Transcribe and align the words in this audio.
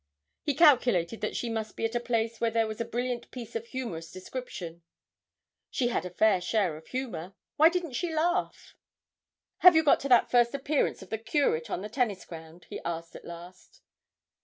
He 0.41 0.55
calculated 0.55 1.21
that 1.21 1.35
she 1.35 1.47
must 1.47 1.77
be 1.77 1.85
at 1.85 1.93
a 1.93 1.99
place 1.99 2.41
where 2.41 2.49
there 2.49 2.65
was 2.65 2.81
a 2.81 2.85
brilliant 2.85 3.29
piece 3.29 3.55
of 3.55 3.67
humorous 3.67 4.11
description; 4.11 4.81
she 5.69 5.89
had 5.89 6.05
a 6.05 6.09
fair 6.09 6.41
share 6.41 6.75
of 6.75 6.87
humour 6.87 7.35
why 7.57 7.69
didn't 7.69 7.93
she 7.93 8.11
laugh? 8.11 8.75
'Have 9.59 9.75
you 9.75 9.83
got 9.83 9.99
to 9.99 10.09
that 10.09 10.31
first 10.31 10.55
appearance 10.55 11.03
of 11.03 11.11
the 11.11 11.19
Curate 11.19 11.69
on 11.69 11.81
the 11.81 11.87
tennis 11.87 12.25
ground?' 12.25 12.65
he 12.67 12.79
asked 12.79 13.15
at 13.15 13.25
last. 13.25 13.81